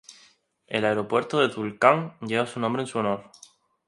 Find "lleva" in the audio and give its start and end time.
2.21-2.47